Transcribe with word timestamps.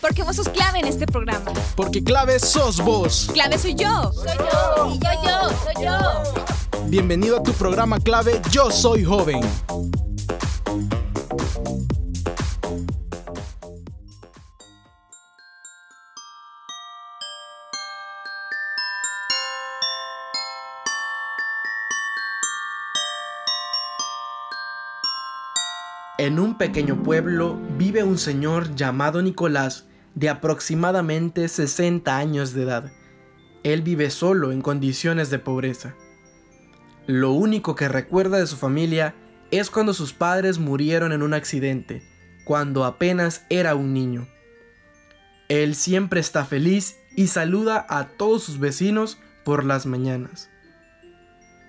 Porque 0.00 0.24
vos 0.24 0.36
sos 0.36 0.48
clave 0.48 0.80
en 0.80 0.86
este 0.86 1.06
programa. 1.06 1.52
Porque 1.76 2.02
clave 2.02 2.38
sos 2.38 2.78
vos. 2.78 3.30
Clave 3.32 3.58
soy 3.58 3.74
yo. 3.74 4.12
Soy 4.12 4.36
yo. 4.36 4.94
Y 4.94 4.98
yo, 4.98 5.10
yo, 5.24 5.48
soy 5.64 5.84
yo. 5.84 6.82
Bienvenido 6.88 7.38
a 7.38 7.42
tu 7.42 7.52
programa 7.52 7.98
clave 7.98 8.42
Yo 8.50 8.70
Soy 8.70 9.04
Joven. 9.04 9.40
En 26.22 26.38
un 26.38 26.56
pequeño 26.56 27.02
pueblo 27.02 27.58
vive 27.76 28.04
un 28.04 28.16
señor 28.16 28.76
llamado 28.76 29.22
Nicolás 29.22 29.88
de 30.14 30.28
aproximadamente 30.28 31.48
60 31.48 32.16
años 32.16 32.54
de 32.54 32.62
edad. 32.62 32.92
Él 33.64 33.82
vive 33.82 34.08
solo 34.08 34.52
en 34.52 34.62
condiciones 34.62 35.30
de 35.30 35.40
pobreza. 35.40 35.96
Lo 37.08 37.32
único 37.32 37.74
que 37.74 37.88
recuerda 37.88 38.38
de 38.38 38.46
su 38.46 38.56
familia 38.56 39.16
es 39.50 39.68
cuando 39.68 39.94
sus 39.94 40.12
padres 40.12 40.60
murieron 40.60 41.10
en 41.10 41.24
un 41.24 41.34
accidente, 41.34 42.04
cuando 42.44 42.84
apenas 42.84 43.44
era 43.50 43.74
un 43.74 43.92
niño. 43.92 44.28
Él 45.48 45.74
siempre 45.74 46.20
está 46.20 46.44
feliz 46.44 46.98
y 47.16 47.26
saluda 47.26 47.84
a 47.88 48.06
todos 48.06 48.44
sus 48.44 48.60
vecinos 48.60 49.18
por 49.44 49.64
las 49.64 49.86
mañanas. 49.86 50.50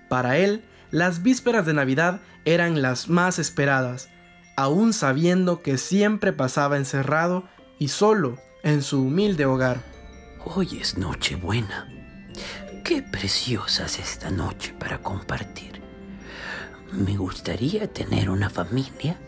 Para 0.08 0.38
él, 0.38 0.62
las 0.92 1.24
vísperas 1.24 1.66
de 1.66 1.74
Navidad 1.74 2.20
eran 2.44 2.82
las 2.82 3.08
más 3.08 3.40
esperadas, 3.40 4.10
aún 4.56 4.92
sabiendo 4.92 5.62
que 5.62 5.78
siempre 5.78 6.32
pasaba 6.32 6.76
encerrado 6.76 7.44
y 7.78 7.88
solo 7.88 8.38
en 8.62 8.82
su 8.82 9.02
humilde 9.02 9.46
hogar. 9.46 9.82
Hoy 10.44 10.78
es 10.80 10.98
Nochebuena. 10.98 11.88
Qué 12.84 13.02
preciosa 13.02 13.86
es 13.86 13.98
esta 13.98 14.30
noche 14.30 14.74
para 14.78 15.02
compartir. 15.02 15.82
Me 16.92 17.16
gustaría 17.16 17.92
tener 17.92 18.30
una 18.30 18.50
familia 18.50 19.18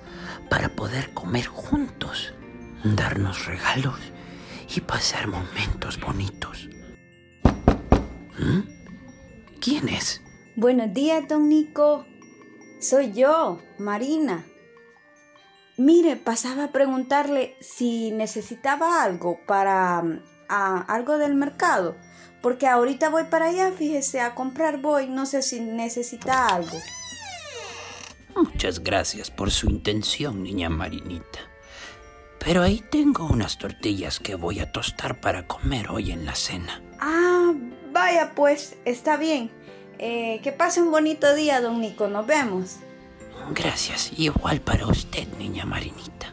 para 0.49 0.69
poder 0.69 1.13
comer 1.15 1.47
juntos, 1.47 2.35
darnos 2.85 3.47
regalos 3.47 3.99
y 4.75 4.81
pasar 4.81 5.27
momentos 5.27 5.99
bonitos. 5.99 6.69
¿Mm? 8.39 8.61
¿Quién 9.61 9.89
es? 9.89 10.23
Buenos 10.55 10.93
días, 10.93 11.27
don 11.29 11.49
Nico. 11.49 12.07
Soy 12.81 13.13
yo, 13.13 13.59
Marina. 13.79 14.45
Mire, 15.77 16.17
pasaba 16.17 16.65
a 16.65 16.73
preguntarle 16.73 17.57
si 17.61 18.11
necesitaba 18.11 19.03
algo 19.03 19.39
para 19.47 20.03
algo 20.49 21.19
del 21.19 21.35
mercado, 21.35 21.97
porque 22.41 22.67
ahorita 22.67 23.11
voy 23.11 23.25
para 23.25 23.47
allá, 23.47 23.73
fíjese, 23.73 24.21
a 24.21 24.35
comprar 24.35 24.81
voy, 24.81 25.09
no 25.09 25.27
sé 25.27 25.43
si 25.43 25.61
necesita 25.61 26.47
algo. 26.47 26.79
Muchas 28.35 28.81
gracias 28.81 29.31
por 29.31 29.51
su 29.51 29.69
intención, 29.69 30.43
niña 30.43 30.69
Marinita. 30.69 31.41
Pero 32.39 32.63
ahí 32.63 32.83
tengo 32.91 33.27
unas 33.27 33.59
tortillas 33.59 34.21
que 34.21 34.35
voy 34.35 34.61
a 34.61 34.71
tostar 34.71 35.21
para 35.21 35.47
comer 35.47 35.91
hoy 35.91 36.13
en 36.13 36.25
la 36.25 36.35
cena. 36.35 36.81
Ah, 37.01 37.53
vaya 37.93 38.33
pues, 38.35 38.77
está 38.85 39.17
bien. 39.17 39.51
Eh, 39.99 40.41
que 40.43 40.53
pase 40.53 40.83
un 40.83 40.91
bonito 40.91 41.35
día, 41.35 41.61
don 41.61 41.81
Nico, 41.81 42.09
nos 42.09 42.27
vemos. 42.27 42.77
Gracias, 43.51 44.13
igual 44.19 44.61
para 44.61 44.87
usted, 44.87 45.27
niña 45.39 45.65
Marinita. 45.65 46.33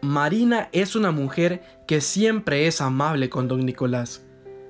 Marina 0.00 0.68
es 0.72 0.96
una 0.96 1.10
mujer 1.10 1.62
que 1.86 2.00
siempre 2.00 2.66
es 2.66 2.80
amable 2.80 3.28
con 3.28 3.46
don 3.46 3.66
Nicolás. 3.66 4.24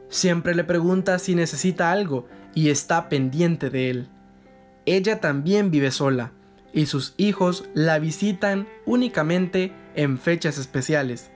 Siempre 0.08 0.54
le 0.54 0.64
pregunta 0.64 1.18
si 1.18 1.34
necesita 1.34 1.92
algo 1.92 2.26
y 2.54 2.70
está 2.70 3.08
pendiente 3.08 3.70
de 3.70 3.90
él. 3.90 4.08
Ella 4.84 5.20
también 5.20 5.70
vive 5.70 5.90
sola 5.90 6.32
y 6.72 6.86
sus 6.86 7.14
hijos 7.18 7.68
la 7.74 7.98
visitan 7.98 8.66
únicamente 8.84 9.72
en 9.94 10.18
fechas 10.18 10.58
especiales. 10.58 11.30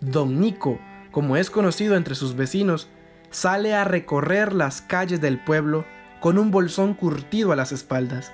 Don 0.00 0.40
Nico, 0.40 0.78
como 1.10 1.36
es 1.36 1.50
conocido 1.50 1.96
entre 1.96 2.14
sus 2.14 2.36
vecinos, 2.36 2.88
sale 3.30 3.74
a 3.74 3.84
recorrer 3.84 4.52
las 4.52 4.80
calles 4.80 5.20
del 5.20 5.42
pueblo 5.42 5.84
con 6.20 6.38
un 6.38 6.50
bolsón 6.50 6.94
curtido 6.94 7.52
a 7.52 7.56
las 7.56 7.72
espaldas. 7.72 8.32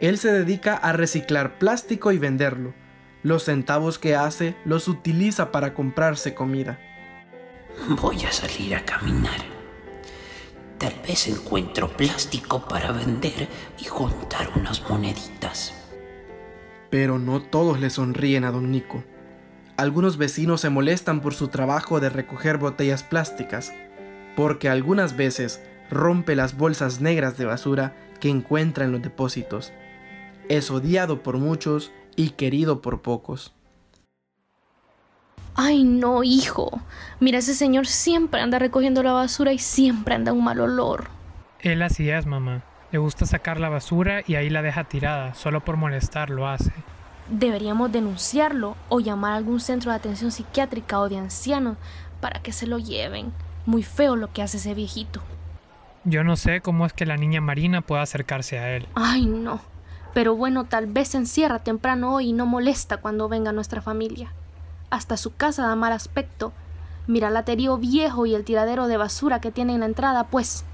Él 0.00 0.18
se 0.18 0.32
dedica 0.32 0.74
a 0.74 0.92
reciclar 0.92 1.58
plástico 1.58 2.12
y 2.12 2.18
venderlo. 2.18 2.74
Los 3.22 3.44
centavos 3.44 3.98
que 3.98 4.14
hace 4.14 4.54
los 4.64 4.86
utiliza 4.86 5.50
para 5.50 5.74
comprarse 5.74 6.34
comida. 6.34 6.78
Voy 8.00 8.24
a 8.24 8.32
salir 8.32 8.74
a 8.74 8.84
caminar. 8.84 9.40
Tal 10.78 10.94
vez 11.06 11.26
encuentro 11.26 11.88
plástico 11.88 12.64
para 12.68 12.92
vender 12.92 13.48
y 13.78 13.84
juntar 13.86 14.50
unas 14.54 14.88
moneditas. 14.88 15.74
Pero 16.90 17.18
no 17.18 17.42
todos 17.42 17.80
le 17.80 17.90
sonríen 17.90 18.44
a 18.44 18.52
don 18.52 18.70
Nico. 18.70 19.02
Algunos 19.78 20.16
vecinos 20.16 20.62
se 20.62 20.70
molestan 20.70 21.20
por 21.20 21.34
su 21.34 21.46
trabajo 21.46 22.00
de 22.00 22.10
recoger 22.10 22.58
botellas 22.58 23.04
plásticas, 23.04 23.72
porque 24.34 24.68
algunas 24.68 25.16
veces 25.16 25.62
rompe 25.88 26.34
las 26.34 26.56
bolsas 26.56 27.00
negras 27.00 27.38
de 27.38 27.44
basura 27.44 27.94
que 28.18 28.28
encuentra 28.28 28.86
en 28.86 28.90
los 28.90 29.02
depósitos. 29.02 29.72
Es 30.48 30.72
odiado 30.72 31.22
por 31.22 31.38
muchos 31.38 31.92
y 32.16 32.30
querido 32.30 32.82
por 32.82 33.02
pocos. 33.02 33.54
Ay, 35.54 35.84
no, 35.84 36.24
hijo. 36.24 36.80
Mira, 37.20 37.38
ese 37.38 37.54
señor 37.54 37.86
siempre 37.86 38.40
anda 38.40 38.58
recogiendo 38.58 39.04
la 39.04 39.12
basura 39.12 39.52
y 39.52 39.60
siempre 39.60 40.16
anda 40.16 40.32
un 40.32 40.42
mal 40.42 40.58
olor. 40.58 41.06
Él 41.60 41.82
así 41.82 42.10
es, 42.10 42.26
mamá. 42.26 42.64
Le 42.90 42.98
gusta 42.98 43.26
sacar 43.26 43.60
la 43.60 43.68
basura 43.68 44.24
y 44.26 44.34
ahí 44.34 44.50
la 44.50 44.62
deja 44.62 44.82
tirada, 44.84 45.34
solo 45.34 45.64
por 45.64 45.76
molestar 45.76 46.30
lo 46.30 46.48
hace. 46.48 46.72
Deberíamos 47.30 47.92
denunciarlo 47.92 48.76
o 48.88 49.00
llamar 49.00 49.32
a 49.32 49.36
algún 49.36 49.60
centro 49.60 49.90
de 49.90 49.96
atención 49.96 50.30
psiquiátrica 50.30 50.98
o 50.98 51.08
de 51.08 51.18
ancianos 51.18 51.76
para 52.20 52.40
que 52.40 52.52
se 52.52 52.66
lo 52.66 52.78
lleven. 52.78 53.32
Muy 53.66 53.82
feo 53.82 54.16
lo 54.16 54.32
que 54.32 54.42
hace 54.42 54.56
ese 54.56 54.74
viejito. 54.74 55.20
Yo 56.04 56.24
no 56.24 56.36
sé 56.36 56.62
cómo 56.62 56.86
es 56.86 56.94
que 56.94 57.04
la 57.04 57.18
niña 57.18 57.40
Marina 57.42 57.82
pueda 57.82 58.02
acercarse 58.02 58.58
a 58.58 58.74
él. 58.74 58.86
Ay, 58.94 59.26
no. 59.26 59.60
Pero 60.14 60.34
bueno, 60.34 60.64
tal 60.64 60.86
vez 60.86 61.08
se 61.08 61.18
encierra 61.18 61.58
temprano 61.58 62.14
hoy 62.14 62.30
y 62.30 62.32
no 62.32 62.46
molesta 62.46 62.96
cuando 62.96 63.28
venga 63.28 63.52
nuestra 63.52 63.82
familia. 63.82 64.32
Hasta 64.90 65.18
su 65.18 65.34
casa 65.36 65.66
da 65.66 65.76
mal 65.76 65.92
aspecto. 65.92 66.52
Mira 67.06 67.28
el 67.28 67.34
laterío 67.34 67.76
viejo 67.76 68.24
y 68.24 68.34
el 68.34 68.44
tiradero 68.44 68.86
de 68.86 68.96
basura 68.96 69.40
que 69.40 69.50
tiene 69.50 69.74
en 69.74 69.80
la 69.80 69.86
entrada, 69.86 70.24
pues. 70.24 70.64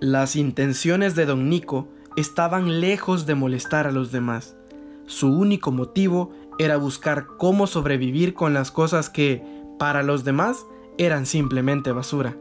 Las 0.00 0.34
intenciones 0.34 1.14
de 1.14 1.26
don 1.26 1.50
Nico 1.50 1.86
estaban 2.16 2.80
lejos 2.80 3.26
de 3.26 3.34
molestar 3.34 3.86
a 3.86 3.92
los 3.92 4.10
demás. 4.10 4.56
Su 5.04 5.30
único 5.30 5.72
motivo 5.72 6.32
era 6.58 6.78
buscar 6.78 7.26
cómo 7.36 7.66
sobrevivir 7.66 8.32
con 8.32 8.54
las 8.54 8.70
cosas 8.70 9.10
que, 9.10 9.44
para 9.78 10.02
los 10.02 10.24
demás, 10.24 10.64
eran 10.96 11.26
simplemente 11.26 11.92
basura. 11.92 12.34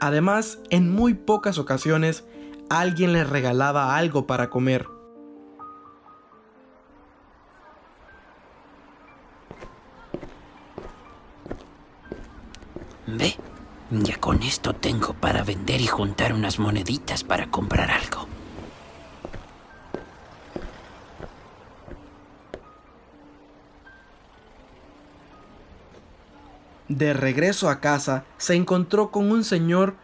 Además, 0.00 0.60
en 0.70 0.90
muy 0.90 1.12
pocas 1.12 1.58
ocasiones, 1.58 2.24
alguien 2.70 3.12
le 3.12 3.22
regalaba 3.22 3.94
algo 3.94 4.26
para 4.26 4.48
comer. 4.48 4.86
Ve, 13.06 13.36
ya 13.90 14.16
con 14.18 14.42
esto 14.42 14.74
tengo 14.74 15.14
para 15.14 15.42
vender 15.42 15.80
y 15.80 15.86
juntar 15.86 16.32
unas 16.32 16.58
moneditas 16.58 17.24
para 17.24 17.50
comprar 17.50 17.90
algo. 17.90 18.26
De 26.88 27.12
regreso 27.12 27.68
a 27.68 27.80
casa, 27.80 28.24
se 28.38 28.54
encontró 28.54 29.10
con 29.10 29.30
un 29.30 29.44
señor 29.44 29.94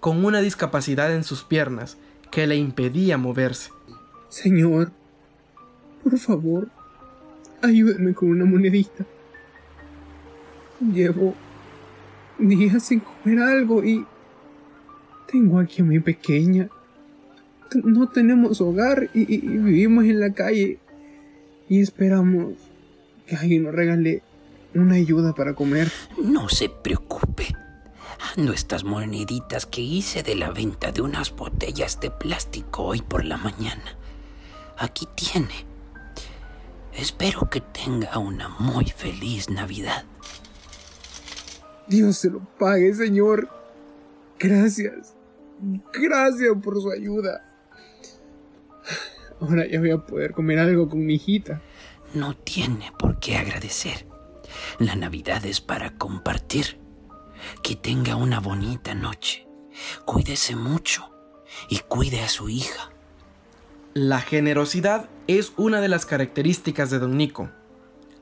con 0.00 0.24
una 0.24 0.40
discapacidad 0.40 1.14
en 1.14 1.22
sus 1.22 1.44
piernas 1.44 1.98
que 2.30 2.46
le 2.46 2.56
impedía 2.56 3.18
moverse. 3.18 3.70
Señor, 4.30 4.90
por 6.02 6.18
favor, 6.18 6.68
ayúdeme 7.62 8.14
con 8.14 8.30
una 8.30 8.46
monedita. 8.46 9.04
Llevo 10.80 11.34
días 12.40 12.82
sin 12.84 13.00
comer 13.00 13.40
algo 13.40 13.84
y 13.84 14.04
tengo 15.30 15.58
aquí 15.58 15.82
a 15.82 15.84
mi 15.84 16.00
pequeña 16.00 16.68
no 17.84 18.08
tenemos 18.08 18.60
hogar 18.60 19.10
y, 19.14 19.32
y 19.32 19.38
vivimos 19.38 20.04
en 20.04 20.20
la 20.20 20.32
calle 20.32 20.78
y 21.68 21.80
esperamos 21.80 22.54
que 23.26 23.36
alguien 23.36 23.64
nos 23.64 23.74
regale 23.74 24.22
una 24.74 24.94
ayuda 24.94 25.34
para 25.34 25.54
comer. 25.54 25.90
No 26.22 26.48
se 26.48 26.68
preocupe. 26.68 27.54
Ando 28.36 28.52
estas 28.52 28.84
moneditas 28.84 29.66
que 29.66 29.80
hice 29.80 30.22
de 30.22 30.34
la 30.34 30.50
venta 30.50 30.92
de 30.92 31.00
unas 31.00 31.34
botellas 31.34 32.00
de 32.00 32.10
plástico 32.10 32.84
hoy 32.84 33.02
por 33.02 33.24
la 33.24 33.36
mañana. 33.36 33.96
Aquí 34.76 35.06
tiene. 35.14 35.66
Espero 36.92 37.48
que 37.48 37.60
tenga 37.60 38.18
una 38.18 38.48
muy 38.48 38.86
feliz 38.86 39.48
Navidad. 39.48 40.04
Dios 41.90 42.18
se 42.18 42.30
lo 42.30 42.38
pague, 42.56 42.94
Señor. 42.94 43.48
Gracias. 44.38 45.16
Gracias 45.92 46.56
por 46.62 46.80
su 46.80 46.88
ayuda. 46.88 47.44
Ahora 49.40 49.66
ya 49.66 49.80
voy 49.80 49.90
a 49.90 49.98
poder 49.98 50.32
comer 50.32 50.60
algo 50.60 50.88
con 50.88 51.04
mi 51.04 51.14
hijita. 51.14 51.60
No 52.14 52.36
tiene 52.36 52.92
por 52.96 53.18
qué 53.18 53.36
agradecer. 53.36 54.06
La 54.78 54.94
Navidad 54.94 55.44
es 55.44 55.60
para 55.60 55.98
compartir. 55.98 56.78
Que 57.62 57.74
tenga 57.74 58.14
una 58.14 58.38
bonita 58.38 58.94
noche. 58.94 59.48
Cuídese 60.04 60.54
mucho 60.54 61.10
y 61.68 61.80
cuide 61.80 62.20
a 62.20 62.28
su 62.28 62.48
hija. 62.48 62.92
La 63.94 64.20
generosidad 64.20 65.08
es 65.26 65.52
una 65.56 65.80
de 65.80 65.88
las 65.88 66.06
características 66.06 66.90
de 66.90 67.00
don 67.00 67.16
Nico. 67.16 67.50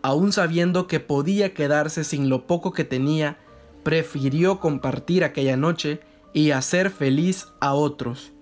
Aún 0.01 0.33
sabiendo 0.33 0.87
que 0.87 1.01
podía 1.01 1.53
quedarse 1.53 2.05
sin 2.05 2.31
lo 2.31 2.47
poco 2.47 2.73
que 2.73 2.85
tenía, 2.85 3.39
prefirió 3.83 4.61
compartir 4.61 5.25
aquella 5.25 5.57
noche 5.57 6.01
y 6.33 6.51
hacer 6.51 6.91
feliz 6.91 7.49
a 7.61 7.75
otros. 7.75 8.33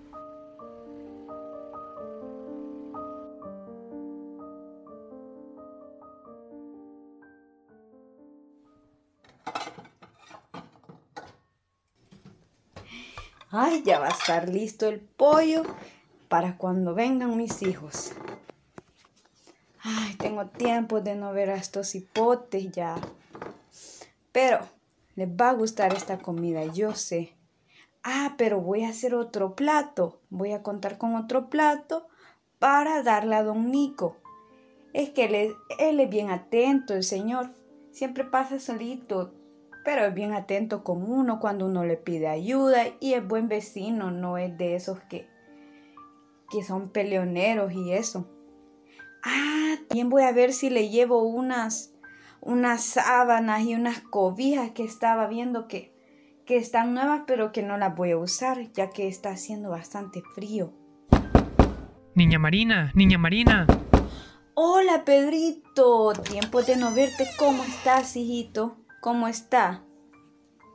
Ay, 13.51 13.83
ya 13.87 14.01
va 14.01 14.09
a 14.09 14.11
estar 14.11 14.51
listo 14.51 14.87
el 14.87 15.01
pollo 15.01 15.63
para 16.29 16.59
cuando 16.59 16.95
vengan 16.95 17.37
mis 17.37 17.63
hijos. 17.63 18.13
Ay, 19.83 20.15
tengo 20.17 20.47
tiempo 20.47 21.01
de 21.01 21.15
no 21.15 21.33
ver 21.33 21.51
a 21.51 21.55
estos 21.55 21.95
hipotes 21.95 22.71
ya. 22.73 22.97
Pero 24.33 24.59
les 25.17 25.29
va 25.29 25.51
a 25.51 25.55
gustar 25.55 25.93
esta 25.95 26.19
comida, 26.19 26.65
yo 26.67 26.95
sé. 26.95 27.33
Ah, 28.05 28.35
pero 28.39 28.61
voy 28.61 28.85
a 28.85 28.91
hacer 28.91 29.15
otro 29.15 29.57
plato. 29.57 30.21
Voy 30.31 30.53
a 30.53 30.63
contar 30.63 30.99
con 30.99 31.17
otro 31.17 31.51
plato 31.51 32.07
para 32.59 33.03
darle 33.03 33.35
a 33.35 33.43
don 33.43 33.73
Nico. 33.73 34.17
Es 34.93 35.11
que 35.11 35.25
él 35.25 35.35
es, 35.35 35.53
él 35.79 36.07
bien 36.07 36.31
atento, 36.31 36.95
el 36.95 37.03
señor. 37.03 37.51
Siempre 37.91 38.25
pasa 38.25 38.59
solito, 38.59 39.35
pero 39.85 40.05
es 40.05 40.15
bien 40.15 40.35
atento 40.35 40.85
con 40.85 41.11
uno 41.11 41.41
cuando 41.41 41.67
uno 41.67 41.85
le 41.85 41.97
pide 41.97 42.29
ayuda 42.29 42.85
y 43.01 43.15
es 43.15 43.27
buen 43.27 43.49
vecino, 43.49 44.11
no 44.11 44.39
es 44.39 44.57
de 44.57 44.77
esos 44.77 45.01
que, 45.09 45.29
que 46.51 46.63
son 46.63 46.91
peleoneros 46.91 47.73
y 47.73 47.93
eso. 47.93 48.29
Ah, 49.25 49.77
también 49.89 50.11
voy 50.11 50.23
a 50.23 50.33
ver 50.33 50.53
si 50.53 50.71
le 50.71 50.91
llevo 50.91 51.25
unas, 51.25 51.93
unas 52.47 52.85
sábanas 52.85 53.65
y 53.65 53.75
unas 53.75 54.01
cobijas 54.01 54.71
que 54.71 54.85
estaba 54.85 55.27
viendo 55.27 55.67
que, 55.67 55.93
que 56.47 56.57
están 56.57 56.95
nuevas, 56.95 57.23
pero 57.27 57.51
que 57.51 57.63
no 57.63 57.77
las 57.77 57.95
voy 57.97 58.13
a 58.13 58.19
usar, 58.19 58.71
ya 58.73 58.91
que 58.91 59.09
está 59.09 59.31
haciendo 59.31 59.71
bastante 59.71 60.23
frío. 60.35 60.73
Niña 62.15 62.39
Marina, 62.39 62.93
niña 62.95 63.19
Marina. 63.19 63.67
Hola, 64.55 65.05
Pedrito. 65.05 66.13
Tiempo 66.13 66.63
de 66.63 66.77
no 66.77 66.95
verte. 66.95 67.27
¿Cómo 67.37 67.65
estás, 67.65 68.17
hijito? 68.17 68.79
¿Cómo 69.01 69.27
está? 69.29 69.85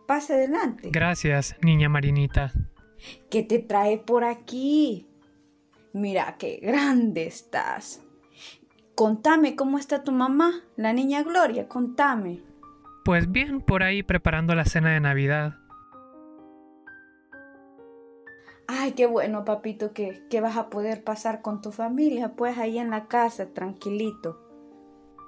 Pase 0.07 0.33
adelante. 0.33 0.89
Gracias, 0.91 1.55
niña 1.61 1.87
Marinita. 1.87 2.51
¿Qué 3.29 3.43
te 3.43 3.59
trae 3.59 3.97
por 3.97 4.25
aquí? 4.25 5.07
Mira 5.93 6.35
qué 6.37 6.59
grande 6.61 7.25
estás. 7.25 8.01
Contame 9.01 9.55
cómo 9.55 9.79
está 9.79 10.03
tu 10.03 10.11
mamá, 10.11 10.61
la 10.75 10.93
niña 10.93 11.23
Gloria, 11.23 11.67
contame. 11.67 12.43
Pues 13.03 13.31
bien, 13.31 13.59
por 13.59 13.81
ahí 13.81 14.03
preparando 14.03 14.53
la 14.53 14.63
cena 14.63 14.91
de 14.91 14.99
Navidad. 14.99 15.55
Ay, 18.67 18.91
qué 18.91 19.07
bueno, 19.07 19.43
papito, 19.43 19.91
que, 19.91 20.21
que 20.29 20.39
vas 20.39 20.55
a 20.55 20.69
poder 20.69 21.03
pasar 21.03 21.41
con 21.41 21.63
tu 21.63 21.71
familia, 21.71 22.33
pues 22.35 22.59
ahí 22.59 22.77
en 22.77 22.91
la 22.91 23.07
casa, 23.07 23.51
tranquilito. 23.51 24.39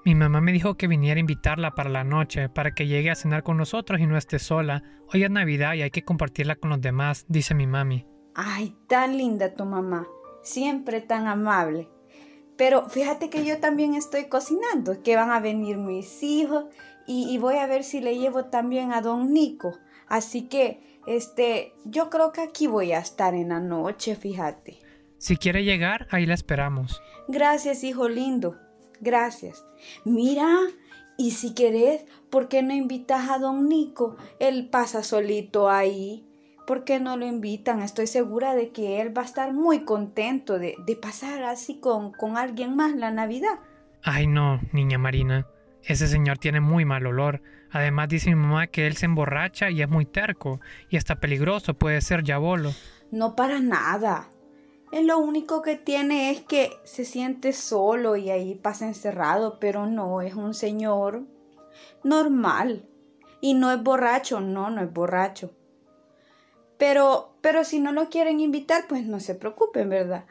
Mi 0.05 0.13
mamá 0.13 0.39
me 0.39 0.51
dijo 0.51 0.75
que 0.75 0.87
viniera 0.87 1.17
a 1.17 1.21
invitarla 1.21 1.71
para 1.71 1.89
la 1.89 2.03
noche, 2.03 2.49
para 2.49 2.75
que 2.75 2.85
llegue 2.85 3.09
a 3.09 3.15
cenar 3.15 3.41
con 3.41 3.57
nosotros 3.57 3.99
y 3.99 4.05
no 4.05 4.17
esté 4.17 4.37
sola. 4.37 4.83
Hoy 5.11 5.23
es 5.23 5.31
Navidad 5.31 5.73
y 5.73 5.81
hay 5.81 5.89
que 5.89 6.05
compartirla 6.05 6.57
con 6.57 6.69
los 6.69 6.79
demás, 6.79 7.25
dice 7.27 7.55
mi 7.55 7.65
mami. 7.65 8.05
Ay, 8.35 8.77
tan 8.85 9.17
linda 9.17 9.55
tu 9.55 9.65
mamá, 9.65 10.05
siempre 10.43 11.01
tan 11.01 11.25
amable. 11.25 11.89
Pero 12.57 12.87
fíjate 12.89 13.29
que 13.29 13.45
yo 13.45 13.59
también 13.59 13.95
estoy 13.95 14.25
cocinando, 14.25 15.01
que 15.01 15.15
van 15.15 15.31
a 15.31 15.39
venir 15.39 15.77
mis 15.77 16.21
hijos 16.23 16.65
y, 17.07 17.29
y 17.29 17.37
voy 17.37 17.55
a 17.55 17.67
ver 17.67 17.83
si 17.83 17.99
le 17.99 18.17
llevo 18.17 18.45
también 18.45 18.93
a 18.93 19.01
don 19.01 19.33
Nico. 19.33 19.73
Así 20.07 20.43
que, 20.43 20.99
este, 21.07 21.73
yo 21.85 22.09
creo 22.09 22.31
que 22.31 22.41
aquí 22.41 22.67
voy 22.67 22.91
a 22.91 22.99
estar 22.99 23.33
en 23.33 23.49
la 23.49 23.59
noche, 23.59 24.15
fíjate. 24.15 24.79
Si 25.17 25.37
quiere 25.37 25.63
llegar, 25.63 26.07
ahí 26.11 26.25
la 26.25 26.33
esperamos. 26.33 27.01
Gracias, 27.27 27.83
hijo 27.83 28.09
lindo. 28.09 28.57
Gracias. 28.99 29.65
Mira, 30.05 30.59
y 31.17 31.31
si 31.31 31.53
querés, 31.53 32.05
¿por 32.29 32.47
qué 32.47 32.61
no 32.61 32.73
invitas 32.73 33.29
a 33.29 33.39
don 33.39 33.69
Nico? 33.69 34.17
Él 34.39 34.69
pasa 34.69 35.03
solito 35.03 35.69
ahí. 35.69 36.25
¿Por 36.65 36.83
qué 36.85 36.99
no 36.99 37.17
lo 37.17 37.25
invitan? 37.25 37.81
Estoy 37.81 38.07
segura 38.07 38.55
de 38.55 38.71
que 38.71 39.01
él 39.01 39.15
va 39.15 39.23
a 39.23 39.25
estar 39.25 39.53
muy 39.53 39.83
contento 39.83 40.59
de, 40.59 40.75
de 40.85 40.95
pasar 40.95 41.43
así 41.43 41.79
con, 41.79 42.11
con 42.13 42.37
alguien 42.37 42.75
más 42.75 42.95
la 42.95 43.11
Navidad. 43.11 43.59
Ay, 44.01 44.27
no, 44.27 44.61
niña 44.71 44.97
Marina. 44.97 45.47
Ese 45.83 46.07
señor 46.07 46.37
tiene 46.37 46.61
muy 46.61 46.85
mal 46.85 47.05
olor. 47.05 47.41
Además 47.71 48.07
dice 48.07 48.29
mi 48.29 48.35
mamá 48.35 48.67
que 48.67 48.87
él 48.87 48.95
se 48.95 49.05
emborracha 49.05 49.69
y 49.69 49.81
es 49.81 49.89
muy 49.89 50.05
terco. 50.05 50.61
Y 50.89 50.97
hasta 50.97 51.19
peligroso, 51.19 51.73
puede 51.73 51.99
ser 52.01 52.23
yabolo. 52.23 52.71
No 53.11 53.35
para 53.35 53.59
nada. 53.59 54.29
Él 54.93 55.07
lo 55.07 55.17
único 55.17 55.61
que 55.61 55.75
tiene 55.75 56.31
es 56.31 56.41
que 56.41 56.71
se 56.83 57.03
siente 57.03 57.51
solo 57.51 58.15
y 58.15 58.29
ahí 58.29 58.55
pasa 58.55 58.85
encerrado, 58.85 59.59
pero 59.59 59.87
no, 59.87 60.21
es 60.21 60.35
un 60.35 60.53
señor 60.53 61.23
normal. 62.03 62.85
Y 63.41 63.55
no 63.55 63.71
es 63.71 63.81
borracho, 63.81 64.39
no, 64.39 64.69
no 64.69 64.81
es 64.81 64.93
borracho. 64.93 65.51
Pero, 66.83 67.37
pero 67.39 67.63
si 67.63 67.79
no 67.79 67.93
lo 67.93 68.09
quieren 68.09 68.41
invitar, 68.41 68.87
pues 68.89 69.05
no 69.05 69.21
se 69.21 69.35
preocupen, 69.35 69.87
¿verdad? 69.87 70.25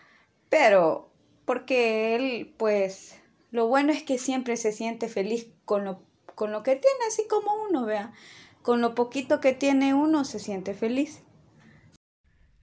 Pero, 0.50 1.10
porque 1.46 2.14
él, 2.14 2.52
pues, 2.58 3.18
lo 3.50 3.68
bueno 3.68 3.90
es 3.90 4.02
que 4.02 4.18
siempre 4.18 4.58
se 4.58 4.70
siente 4.70 5.08
feliz 5.08 5.46
con 5.64 5.86
lo, 5.86 6.02
con 6.34 6.52
lo 6.52 6.62
que 6.62 6.72
tiene, 6.72 7.06
así 7.08 7.22
como 7.26 7.52
uno, 7.70 7.86
vea. 7.86 8.12
Con 8.60 8.82
lo 8.82 8.94
poquito 8.94 9.40
que 9.40 9.54
tiene 9.54 9.94
uno 9.94 10.26
se 10.26 10.38
siente 10.38 10.74
feliz. 10.74 11.22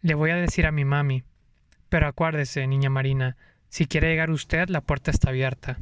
Le 0.04 0.14
voy 0.14 0.30
a 0.30 0.36
decir 0.36 0.68
a 0.68 0.72
mi 0.72 0.86
mami. 0.86 1.24
Pero 1.90 2.06
acuérdese, 2.06 2.68
niña 2.68 2.92
Marina, 2.92 3.38
si 3.70 3.88
quiere 3.88 4.10
llegar 4.10 4.30
usted, 4.30 4.70
la 4.70 4.82
puerta 4.82 5.10
está 5.10 5.30
abierta. 5.30 5.80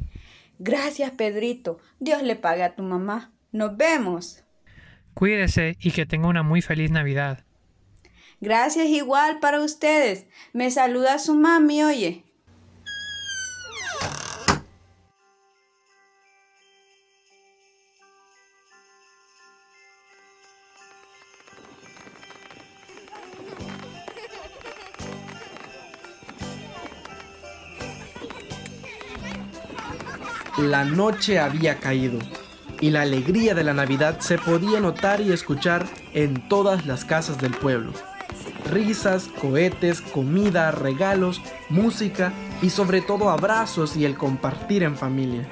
Gracias, 0.58 1.10
Pedrito. 1.10 1.78
Dios 2.00 2.22
le 2.22 2.36
pague 2.36 2.62
a 2.62 2.74
tu 2.74 2.82
mamá. 2.82 3.34
Nos 3.52 3.76
vemos. 3.76 4.44
Cuídese 5.12 5.76
y 5.78 5.90
que 5.90 6.06
tenga 6.06 6.28
una 6.28 6.42
muy 6.42 6.62
feliz 6.62 6.90
Navidad. 6.90 7.44
Gracias 8.40 8.86
igual 8.86 9.40
para 9.40 9.60
ustedes. 9.60 10.26
Me 10.52 10.70
saluda 10.70 11.18
su 11.18 11.34
mami, 11.34 11.82
oye. 11.82 12.24
La 30.58 30.84
noche 30.84 31.38
había 31.38 31.78
caído 31.78 32.18
y 32.80 32.90
la 32.90 33.02
alegría 33.02 33.54
de 33.54 33.62
la 33.62 33.74
Navidad 33.74 34.18
se 34.18 34.38
podía 34.38 34.80
notar 34.80 35.20
y 35.20 35.32
escuchar 35.32 35.86
en 36.14 36.48
todas 36.48 36.84
las 36.84 37.04
casas 37.04 37.38
del 37.38 37.52
pueblo. 37.52 37.92
Risas, 38.70 39.28
cohetes, 39.40 40.00
comida, 40.00 40.70
regalos, 40.70 41.40
música 41.70 42.32
y 42.60 42.70
sobre 42.70 43.00
todo 43.00 43.30
abrazos 43.30 43.96
y 43.96 44.04
el 44.04 44.16
compartir 44.16 44.82
en 44.82 44.96
familia. 44.96 45.48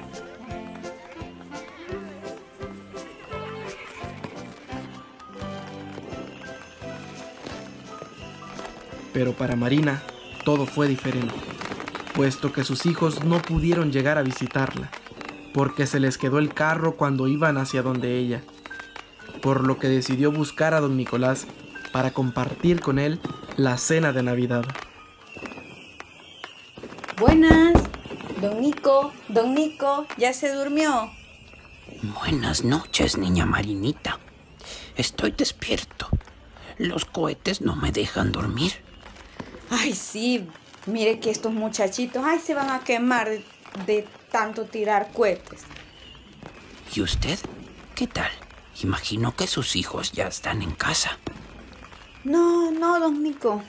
Pero 9.13 9.33
para 9.33 9.55
Marina, 9.55 10.03
todo 10.45 10.67
fue 10.67 10.87
diferente, 10.87 11.33
puesto 12.13 12.53
que 12.53 12.63
sus 12.63 12.85
hijos 12.85 13.23
no 13.23 13.41
pudieron 13.41 13.91
llegar 13.91 14.19
a 14.19 14.21
visitarla, 14.21 14.91
porque 15.55 15.87
se 15.87 15.99
les 15.99 16.19
quedó 16.19 16.37
el 16.37 16.53
carro 16.53 16.97
cuando 16.97 17.27
iban 17.27 17.57
hacia 17.57 17.81
donde 17.81 18.19
ella, 18.19 18.43
por 19.41 19.65
lo 19.65 19.79
que 19.79 19.87
decidió 19.87 20.31
buscar 20.31 20.75
a 20.75 20.81
don 20.81 20.95
Nicolás 20.95 21.47
para 21.91 22.11
compartir 22.11 22.81
con 22.81 22.99
él 22.99 23.19
la 23.55 23.77
cena 23.77 24.11
de 24.11 24.23
Navidad. 24.23 24.65
Buenas, 27.17 27.73
don 28.41 28.61
Nico, 28.61 29.11
don 29.27 29.55
Nico, 29.55 30.05
¿ya 30.17 30.33
se 30.33 30.53
durmió? 30.53 31.11
Buenas 32.21 32.63
noches, 32.63 33.17
niña 33.17 33.45
Marinita. 33.45 34.19
Estoy 34.95 35.31
despierto. 35.31 36.09
Los 36.77 37.05
cohetes 37.05 37.61
no 37.61 37.75
me 37.75 37.91
dejan 37.91 38.31
dormir. 38.31 38.73
Ay, 39.69 39.93
sí, 39.93 40.47
mire 40.85 41.19
que 41.19 41.31
estos 41.31 41.51
muchachitos, 41.53 42.23
ay, 42.23 42.39
se 42.39 42.53
van 42.53 42.69
a 42.69 42.81
quemar 42.81 43.29
de, 43.29 43.43
de 43.85 44.07
tanto 44.31 44.65
tirar 44.65 45.11
cohetes. 45.11 45.63
¿Y 46.93 47.01
usted? 47.01 47.39
¿Qué 47.95 48.07
tal? 48.07 48.29
Imagino 48.83 49.35
que 49.35 49.47
sus 49.47 49.75
hijos 49.75 50.11
ya 50.11 50.27
están 50.27 50.61
en 50.61 50.71
casa. 50.71 51.17
No, 52.27 52.71
no, 52.71 52.99
don 52.99 53.23
Nico. 53.23 53.63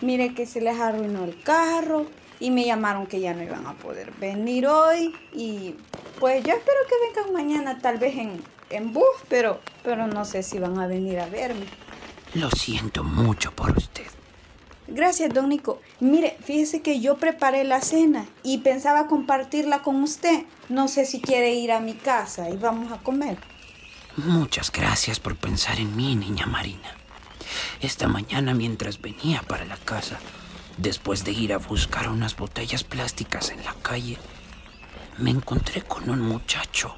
Mire 0.00 0.34
que 0.34 0.46
se 0.46 0.60
les 0.60 0.80
arruinó 0.80 1.22
el 1.22 1.40
carro 1.42 2.06
y 2.40 2.50
me 2.50 2.64
llamaron 2.64 3.06
que 3.06 3.20
ya 3.20 3.34
no 3.34 3.42
iban 3.44 3.64
a 3.68 3.74
poder 3.74 4.10
venir 4.18 4.66
hoy 4.66 5.14
y 5.32 5.76
pues 6.18 6.42
yo 6.42 6.54
espero 6.54 6.78
que 6.88 7.06
vengan 7.06 7.32
mañana 7.32 7.78
tal 7.78 7.98
vez 7.98 8.16
en, 8.16 8.42
en 8.68 8.92
bus, 8.92 9.04
pero, 9.28 9.60
pero 9.84 10.08
no 10.08 10.24
sé 10.24 10.42
si 10.42 10.58
van 10.58 10.76
a 10.80 10.88
venir 10.88 11.20
a 11.20 11.26
verme. 11.26 11.66
Lo 12.34 12.50
siento 12.50 13.04
mucho 13.04 13.52
por 13.52 13.78
usted. 13.78 14.06
Gracias, 14.88 15.32
don 15.32 15.48
Nico. 15.48 15.80
Mire, 16.00 16.36
fíjese 16.42 16.82
que 16.82 16.98
yo 16.98 17.16
preparé 17.16 17.62
la 17.62 17.80
cena 17.80 18.26
y 18.42 18.58
pensaba 18.58 19.06
compartirla 19.06 19.82
con 19.82 20.02
usted. 20.02 20.46
No 20.68 20.88
sé 20.88 21.06
si 21.06 21.20
quiere 21.20 21.54
ir 21.54 21.70
a 21.70 21.78
mi 21.78 21.94
casa 21.94 22.50
y 22.50 22.56
vamos 22.56 22.90
a 22.90 22.98
comer. 22.98 23.38
Muchas 24.16 24.72
gracias 24.72 25.20
por 25.20 25.36
pensar 25.36 25.78
en 25.78 25.94
mí, 25.94 26.16
niña 26.16 26.46
Marina. 26.46 26.95
Esta 27.80 28.08
mañana 28.08 28.54
mientras 28.54 29.00
venía 29.00 29.42
para 29.42 29.64
la 29.64 29.76
casa, 29.76 30.18
después 30.76 31.24
de 31.24 31.32
ir 31.32 31.52
a 31.52 31.58
buscar 31.58 32.08
unas 32.08 32.36
botellas 32.36 32.84
plásticas 32.84 33.50
en 33.50 33.64
la 33.64 33.74
calle, 33.74 34.18
me 35.18 35.30
encontré 35.30 35.82
con 35.82 36.10
un 36.10 36.20
muchacho 36.20 36.96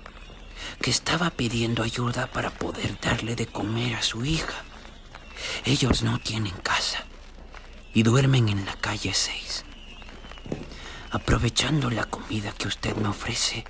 que 0.80 0.90
estaba 0.90 1.30
pidiendo 1.30 1.82
ayuda 1.82 2.26
para 2.26 2.50
poder 2.50 2.98
darle 3.00 3.36
de 3.36 3.46
comer 3.46 3.94
a 3.94 4.02
su 4.02 4.24
hija. 4.24 4.64
Ellos 5.64 6.02
no 6.02 6.18
tienen 6.18 6.54
casa 6.62 7.04
y 7.94 8.02
duermen 8.02 8.48
en 8.48 8.64
la 8.64 8.74
calle 8.74 9.12
6. 9.14 9.64
Aprovechando 11.10 11.90
la 11.90 12.04
comida 12.04 12.52
que 12.52 12.68
usted 12.68 12.94
me 12.96 13.08
ofrece, 13.08 13.64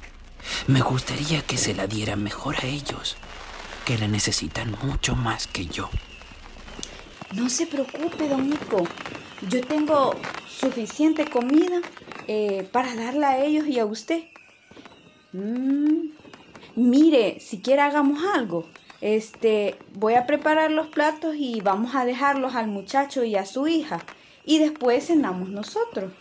me 0.66 0.80
gustaría 0.80 1.42
que 1.42 1.56
se 1.56 1.74
la 1.74 1.86
diera 1.86 2.16
mejor 2.16 2.56
a 2.56 2.66
ellos, 2.66 3.16
que 3.84 3.98
la 3.98 4.08
necesitan 4.08 4.76
mucho 4.82 5.14
más 5.14 5.46
que 5.46 5.66
yo. 5.66 5.90
No 7.34 7.48
se 7.48 7.66
preocupe, 7.66 8.28
don. 8.28 8.50
Yo 9.48 9.60
tengo 9.60 10.14
suficiente 10.48 11.26
comida 11.26 11.80
eh, 12.26 12.68
para 12.72 12.94
darla 12.94 13.30
a 13.30 13.44
ellos 13.44 13.66
y 13.66 13.78
a 13.78 13.84
usted. 13.84 14.24
Mm, 15.32 16.08
mire, 16.76 17.38
si 17.40 17.60
quiere 17.60 17.82
hagamos 17.82 18.22
algo. 18.34 18.66
Este, 19.00 19.78
voy 19.94 20.14
a 20.14 20.26
preparar 20.26 20.72
los 20.72 20.88
platos 20.88 21.36
y 21.38 21.60
vamos 21.60 21.94
a 21.94 22.04
dejarlos 22.04 22.54
al 22.54 22.66
muchacho 22.66 23.22
y 23.24 23.36
a 23.36 23.46
su 23.46 23.68
hija. 23.68 24.00
Y 24.44 24.58
después 24.58 25.06
cenamos 25.06 25.50
nosotros. 25.50 26.12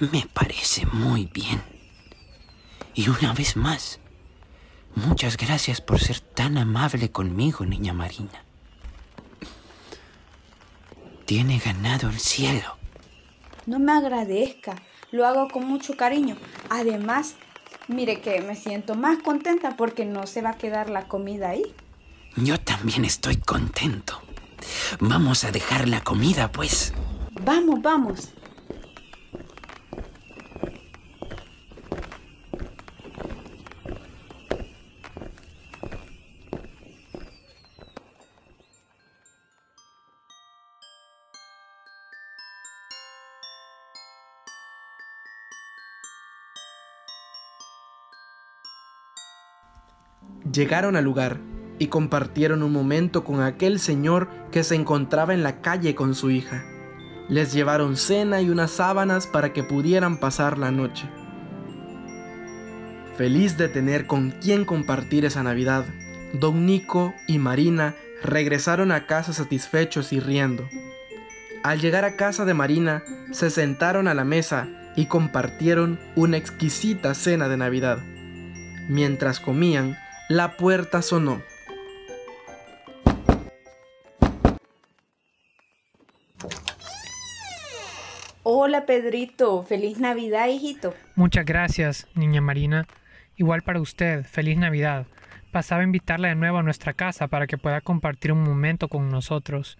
Me 0.00 0.26
parece 0.32 0.86
muy 0.86 1.26
bien. 1.32 1.62
Y 2.94 3.08
una 3.10 3.34
vez 3.34 3.56
más, 3.56 4.00
muchas 4.94 5.36
gracias 5.36 5.80
por 5.82 6.00
ser 6.00 6.20
tan 6.20 6.56
amable 6.56 7.12
conmigo, 7.12 7.66
niña 7.66 7.92
Marina. 7.92 8.45
Tiene 11.26 11.58
ganado 11.58 12.08
el 12.08 12.20
cielo. 12.20 12.76
No 13.66 13.80
me 13.80 13.90
agradezca, 13.90 14.76
lo 15.10 15.26
hago 15.26 15.48
con 15.48 15.66
mucho 15.66 15.96
cariño. 15.96 16.36
Además, 16.70 17.34
mire 17.88 18.20
que 18.20 18.40
me 18.42 18.54
siento 18.54 18.94
más 18.94 19.18
contenta 19.18 19.76
porque 19.76 20.04
no 20.04 20.28
se 20.28 20.40
va 20.40 20.50
a 20.50 20.56
quedar 20.56 20.88
la 20.88 21.08
comida 21.08 21.50
ahí. 21.50 21.74
Yo 22.36 22.60
también 22.60 23.04
estoy 23.04 23.38
contento. 23.38 24.22
Vamos 25.00 25.42
a 25.42 25.50
dejar 25.50 25.88
la 25.88 26.00
comida, 26.04 26.52
pues. 26.52 26.94
Vamos, 27.42 27.82
vamos. 27.82 28.28
Llegaron 50.52 50.96
al 50.96 51.04
lugar 51.04 51.38
y 51.78 51.88
compartieron 51.88 52.62
un 52.62 52.72
momento 52.72 53.24
con 53.24 53.40
aquel 53.42 53.78
señor 53.78 54.28
que 54.50 54.64
se 54.64 54.74
encontraba 54.74 55.34
en 55.34 55.42
la 55.42 55.60
calle 55.60 55.94
con 55.94 56.14
su 56.14 56.30
hija. 56.30 56.64
Les 57.28 57.52
llevaron 57.52 57.96
cena 57.96 58.40
y 58.40 58.50
unas 58.50 58.70
sábanas 58.70 59.26
para 59.26 59.52
que 59.52 59.64
pudieran 59.64 60.18
pasar 60.18 60.58
la 60.58 60.70
noche. 60.70 61.08
Feliz 63.16 63.56
de 63.56 63.68
tener 63.68 64.06
con 64.06 64.30
quien 64.30 64.64
compartir 64.64 65.24
esa 65.24 65.42
Navidad, 65.42 65.84
don 66.34 66.66
Nico 66.66 67.14
y 67.26 67.38
Marina 67.38 67.94
regresaron 68.22 68.92
a 68.92 69.06
casa 69.06 69.32
satisfechos 69.32 70.12
y 70.12 70.20
riendo. 70.20 70.68
Al 71.62 71.80
llegar 71.80 72.04
a 72.04 72.16
casa 72.16 72.44
de 72.44 72.54
Marina, 72.54 73.02
se 73.32 73.50
sentaron 73.50 74.06
a 74.06 74.14
la 74.14 74.24
mesa 74.24 74.68
y 74.96 75.06
compartieron 75.06 75.98
una 76.14 76.36
exquisita 76.36 77.14
cena 77.14 77.48
de 77.48 77.56
Navidad. 77.56 77.98
Mientras 78.88 79.40
comían, 79.40 79.96
la 80.28 80.56
puerta 80.56 81.02
sonó. 81.02 81.40
Hola 88.42 88.86
Pedrito, 88.86 89.62
feliz 89.62 89.98
Navidad, 89.98 90.48
hijito. 90.48 90.94
Muchas 91.14 91.44
gracias, 91.44 92.06
niña 92.14 92.40
Marina. 92.40 92.86
Igual 93.36 93.62
para 93.62 93.80
usted, 93.80 94.24
feliz 94.24 94.56
Navidad. 94.56 95.06
Pasaba 95.52 95.82
a 95.82 95.84
invitarla 95.84 96.28
de 96.28 96.34
nuevo 96.34 96.58
a 96.58 96.62
nuestra 96.62 96.92
casa 96.92 97.28
para 97.28 97.46
que 97.46 97.58
pueda 97.58 97.80
compartir 97.80 98.32
un 98.32 98.42
momento 98.42 98.88
con 98.88 99.10
nosotros. 99.10 99.78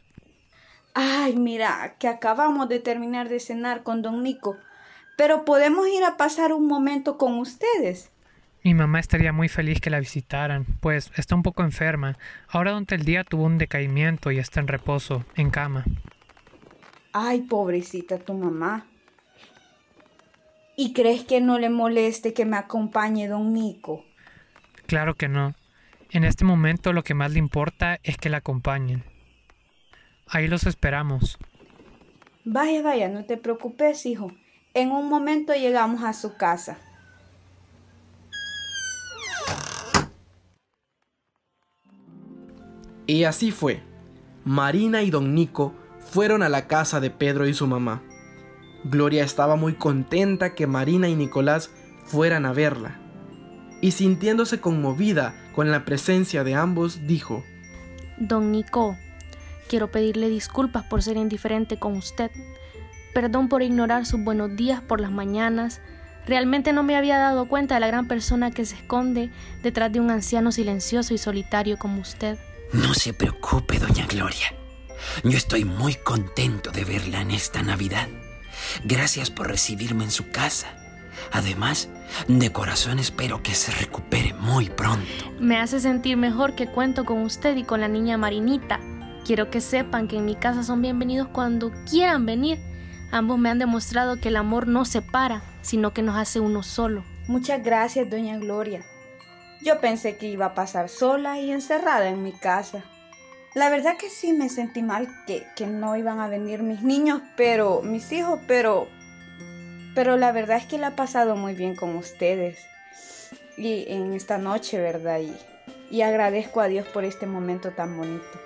Ay, 0.94 1.36
mira, 1.36 1.96
que 1.98 2.08
acabamos 2.08 2.68
de 2.68 2.80
terminar 2.80 3.28
de 3.28 3.40
cenar 3.40 3.82
con 3.82 4.02
don 4.02 4.22
Nico, 4.22 4.56
pero 5.16 5.44
podemos 5.44 5.86
ir 5.88 6.04
a 6.04 6.16
pasar 6.16 6.52
un 6.52 6.66
momento 6.66 7.18
con 7.18 7.38
ustedes. 7.38 8.10
Mi 8.66 8.74
mamá 8.74 8.98
estaría 8.98 9.32
muy 9.32 9.48
feliz 9.48 9.80
que 9.80 9.90
la 9.90 10.00
visitaran, 10.00 10.66
pues 10.80 11.12
está 11.14 11.36
un 11.36 11.44
poco 11.44 11.62
enferma. 11.62 12.18
Ahora 12.48 12.72
durante 12.72 12.96
el 12.96 13.04
día 13.04 13.22
tuvo 13.22 13.44
un 13.44 13.58
decaimiento 13.58 14.32
y 14.32 14.40
está 14.40 14.58
en 14.58 14.66
reposo, 14.66 15.24
en 15.36 15.50
cama. 15.50 15.84
Ay, 17.12 17.42
pobrecita 17.42 18.18
tu 18.18 18.34
mamá. 18.34 18.84
¿Y 20.76 20.92
crees 20.94 21.22
que 21.22 21.40
no 21.40 21.60
le 21.60 21.70
moleste 21.70 22.34
que 22.34 22.44
me 22.44 22.56
acompañe 22.56 23.28
don 23.28 23.52
Nico? 23.52 24.04
Claro 24.86 25.14
que 25.14 25.28
no. 25.28 25.54
En 26.10 26.24
este 26.24 26.44
momento 26.44 26.92
lo 26.92 27.04
que 27.04 27.14
más 27.14 27.30
le 27.30 27.38
importa 27.38 28.00
es 28.02 28.16
que 28.16 28.30
la 28.30 28.38
acompañen. 28.38 29.04
Ahí 30.26 30.48
los 30.48 30.66
esperamos. 30.66 31.38
Vaya, 32.44 32.82
vaya, 32.82 33.08
no 33.08 33.26
te 33.26 33.36
preocupes, 33.36 34.06
hijo. 34.06 34.32
En 34.74 34.90
un 34.90 35.08
momento 35.08 35.54
llegamos 35.54 36.02
a 36.02 36.12
su 36.12 36.36
casa. 36.36 36.80
Y 43.06 43.24
así 43.24 43.52
fue. 43.52 43.82
Marina 44.44 45.02
y 45.02 45.10
don 45.10 45.34
Nico 45.34 45.74
fueron 46.00 46.42
a 46.42 46.48
la 46.48 46.66
casa 46.66 47.00
de 47.00 47.10
Pedro 47.10 47.46
y 47.46 47.54
su 47.54 47.66
mamá. 47.66 48.02
Gloria 48.84 49.24
estaba 49.24 49.56
muy 49.56 49.74
contenta 49.74 50.54
que 50.54 50.66
Marina 50.66 51.08
y 51.08 51.16
Nicolás 51.16 51.70
fueran 52.04 52.46
a 52.46 52.52
verla. 52.52 53.00
Y 53.80 53.92
sintiéndose 53.92 54.60
conmovida 54.60 55.34
con 55.54 55.70
la 55.70 55.84
presencia 55.84 56.44
de 56.44 56.54
ambos, 56.54 57.06
dijo, 57.06 57.42
Don 58.18 58.50
Nico, 58.52 58.96
quiero 59.68 59.90
pedirle 59.90 60.28
disculpas 60.28 60.84
por 60.84 61.02
ser 61.02 61.16
indiferente 61.16 61.78
con 61.78 61.96
usted. 61.96 62.30
Perdón 63.14 63.48
por 63.48 63.62
ignorar 63.62 64.06
sus 64.06 64.22
buenos 64.22 64.56
días 64.56 64.80
por 64.80 65.00
las 65.00 65.10
mañanas. 65.10 65.80
Realmente 66.26 66.72
no 66.72 66.82
me 66.82 66.96
había 66.96 67.18
dado 67.18 67.48
cuenta 67.48 67.74
de 67.74 67.80
la 67.80 67.86
gran 67.86 68.08
persona 68.08 68.50
que 68.50 68.64
se 68.64 68.76
esconde 68.76 69.30
detrás 69.62 69.92
de 69.92 70.00
un 70.00 70.10
anciano 70.10 70.50
silencioso 70.52 71.14
y 71.14 71.18
solitario 71.18 71.78
como 71.78 72.00
usted. 72.00 72.38
No 72.72 72.94
se 72.94 73.12
preocupe, 73.12 73.78
doña 73.78 74.06
Gloria. 74.06 74.54
Yo 75.24 75.36
estoy 75.36 75.64
muy 75.64 75.94
contento 75.94 76.70
de 76.70 76.84
verla 76.84 77.20
en 77.20 77.30
esta 77.30 77.62
Navidad. 77.62 78.08
Gracias 78.84 79.30
por 79.30 79.48
recibirme 79.48 80.04
en 80.04 80.10
su 80.10 80.30
casa. 80.30 80.68
Además, 81.32 81.88
de 82.28 82.52
corazón 82.52 82.98
espero 82.98 83.42
que 83.42 83.54
se 83.54 83.72
recupere 83.72 84.34
muy 84.34 84.68
pronto. 84.68 85.32
Me 85.40 85.58
hace 85.58 85.80
sentir 85.80 86.16
mejor 86.16 86.54
que 86.54 86.66
cuento 86.66 87.04
con 87.04 87.22
usted 87.22 87.56
y 87.56 87.64
con 87.64 87.80
la 87.80 87.88
niña 87.88 88.18
Marinita. 88.18 88.80
Quiero 89.24 89.50
que 89.50 89.60
sepan 89.60 90.08
que 90.08 90.16
en 90.16 90.24
mi 90.24 90.36
casa 90.36 90.62
son 90.62 90.82
bienvenidos 90.82 91.28
cuando 91.28 91.72
quieran 91.88 92.26
venir. 92.26 92.58
Ambos 93.10 93.38
me 93.38 93.48
han 93.48 93.58
demostrado 93.58 94.20
que 94.20 94.28
el 94.28 94.36
amor 94.36 94.66
no 94.66 94.84
separa, 94.84 95.42
sino 95.62 95.92
que 95.92 96.02
nos 96.02 96.16
hace 96.16 96.40
uno 96.40 96.62
solo. 96.62 97.04
Muchas 97.26 97.62
gracias, 97.62 98.08
doña 98.08 98.38
Gloria. 98.38 98.84
Yo 99.66 99.80
pensé 99.80 100.16
que 100.16 100.28
iba 100.28 100.46
a 100.46 100.54
pasar 100.54 100.88
sola 100.88 101.40
y 101.40 101.50
encerrada 101.50 102.08
en 102.08 102.22
mi 102.22 102.30
casa. 102.30 102.84
La 103.52 103.68
verdad 103.68 103.96
que 103.98 104.10
sí 104.10 104.32
me 104.32 104.48
sentí 104.48 104.80
mal 104.80 105.08
que, 105.26 105.44
que 105.56 105.66
no 105.66 105.96
iban 105.96 106.20
a 106.20 106.28
venir 106.28 106.62
mis 106.62 106.82
niños, 106.82 107.20
pero 107.36 107.82
mis 107.82 108.12
hijos, 108.12 108.38
pero 108.46 108.86
pero 109.92 110.16
la 110.16 110.30
verdad 110.30 110.58
es 110.58 110.66
que 110.66 110.78
la 110.78 110.88
ha 110.88 110.94
pasado 110.94 111.34
muy 111.34 111.54
bien 111.54 111.74
con 111.74 111.96
ustedes 111.96 112.58
y 113.56 113.86
en 113.88 114.12
esta 114.12 114.38
noche, 114.38 114.78
¿verdad? 114.78 115.18
Y, 115.18 115.34
y 115.90 116.02
agradezco 116.02 116.60
a 116.60 116.68
Dios 116.68 116.86
por 116.86 117.04
este 117.04 117.26
momento 117.26 117.72
tan 117.72 117.96
bonito. 117.96 118.38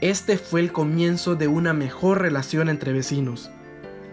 Este 0.00 0.36
fue 0.36 0.62
el 0.62 0.72
comienzo 0.72 1.36
de 1.36 1.46
una 1.46 1.74
mejor 1.74 2.22
relación 2.22 2.68
entre 2.68 2.92
vecinos. 2.92 3.52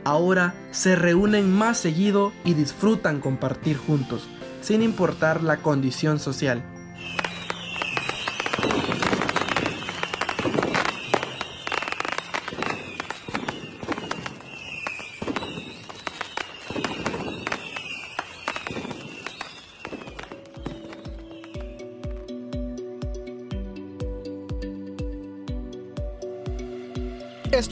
Ahora 0.03 0.53
se 0.72 0.96
reúnen 0.96 1.51
más 1.51 1.77
seguido 1.77 2.32
y 2.44 2.53
disfrutan 2.53 3.20
compartir 3.20 3.77
juntos, 3.77 4.27
sin 4.62 4.82
importar 4.82 5.44
la 5.44 5.58
condición 5.58 6.20
social. 6.20 6.63